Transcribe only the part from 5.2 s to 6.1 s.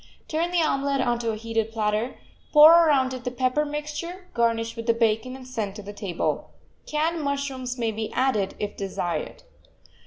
and send to the